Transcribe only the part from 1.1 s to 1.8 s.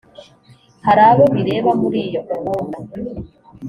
bireba